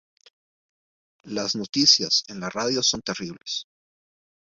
Las 1.25 1.55
noticias 1.55 2.23
en 2.27 2.39
la 2.39 2.49
radio 2.49 2.81
son 2.81 3.01
terribles. 3.01 3.67